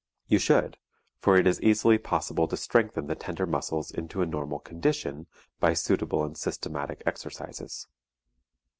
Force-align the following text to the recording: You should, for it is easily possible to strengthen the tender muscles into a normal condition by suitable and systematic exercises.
You 0.27 0.39
should, 0.39 0.77
for 1.19 1.37
it 1.37 1.45
is 1.45 1.61
easily 1.61 1.99
possible 1.99 2.47
to 2.47 2.57
strengthen 2.57 3.05
the 3.05 3.13
tender 3.13 3.45
muscles 3.45 3.91
into 3.91 4.23
a 4.23 4.25
normal 4.25 4.57
condition 4.57 5.27
by 5.59 5.75
suitable 5.75 6.23
and 6.23 6.35
systematic 6.35 7.03
exercises. 7.05 7.87